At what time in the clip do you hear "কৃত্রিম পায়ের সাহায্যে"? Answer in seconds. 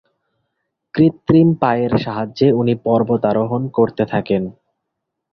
0.93-2.47